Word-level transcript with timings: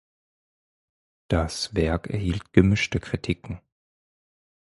Das 1.27 1.75
Werk 1.75 2.07
erhielt 2.07 2.53
gemischte 2.53 2.99
Kritiken. 2.99 3.61